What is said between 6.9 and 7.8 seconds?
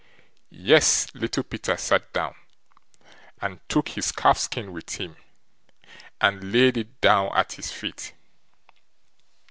down at his